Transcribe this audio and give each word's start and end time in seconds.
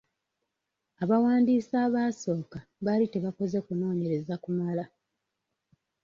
Abawandiisi 1.03 1.73
abaasooka 1.85 2.59
baali 2.85 3.05
tebakoze 3.13 3.57
kunoonyereza 3.65 4.33
kumala. 4.43 4.83